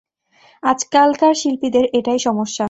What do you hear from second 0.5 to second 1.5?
আজকালকার